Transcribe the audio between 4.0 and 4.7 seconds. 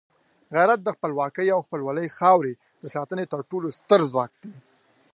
ځواک دی.